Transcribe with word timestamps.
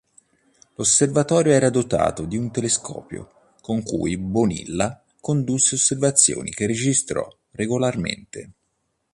L'osservatorio 0.77 1.51
era 1.53 1.69
dotato 1.69 2.25
di 2.25 2.35
un 2.35 2.49
telescopio, 2.49 3.51
con 3.61 3.83
cui 3.83 4.17
Bonilla 4.17 4.99
condusse 5.19 5.75
osservazioni 5.75 6.49
che 6.49 6.65
registrò 6.65 7.27
regolarmente. 7.51 8.51